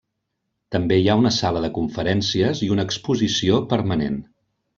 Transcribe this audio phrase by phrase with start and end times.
[0.75, 4.19] També hi ha una sala de conferències i una exposició permanent.